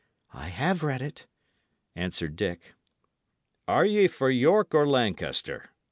"I 0.33 0.47
have 0.47 0.81
read 0.81 1.03
it," 1.03 1.27
answered 1.95 2.35
Dick. 2.35 2.73
"Are 3.67 3.85
ye 3.85 4.07
for 4.07 4.31
York 4.31 4.73
or 4.73 4.87
Lancaster?" 4.87 5.69